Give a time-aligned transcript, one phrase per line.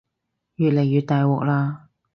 [0.55, 1.81] 越嚟越大鑊喇